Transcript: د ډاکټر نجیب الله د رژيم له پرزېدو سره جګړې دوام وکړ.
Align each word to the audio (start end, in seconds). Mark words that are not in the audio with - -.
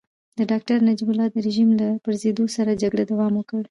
د 0.37 0.39
ډاکټر 0.51 0.77
نجیب 0.89 1.09
الله 1.11 1.27
د 1.31 1.37
رژيم 1.47 1.69
له 1.81 1.87
پرزېدو 2.05 2.45
سره 2.55 2.79
جګړې 2.81 3.03
دوام 3.11 3.33
وکړ. 3.35 3.59